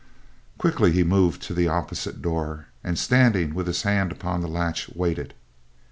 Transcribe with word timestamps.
Quickly, 0.57 0.91
he 0.93 1.03
moved 1.03 1.43
to 1.43 1.53
the 1.53 1.67
opposite 1.67 2.23
door 2.23 2.69
and, 2.83 2.97
standing 2.97 3.53
with 3.53 3.67
his 3.67 3.83
hand 3.83 4.11
upon 4.11 4.41
the 4.41 4.47
latch, 4.47 4.89
waited. 4.95 5.35